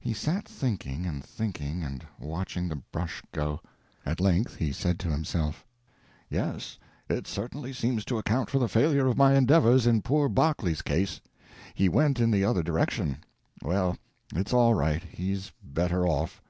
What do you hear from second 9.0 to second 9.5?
of my